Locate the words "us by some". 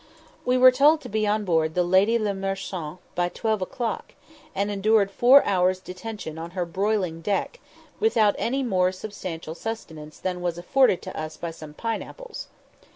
11.15-11.75